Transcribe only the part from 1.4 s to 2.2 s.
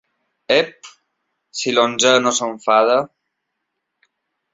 si l'onzè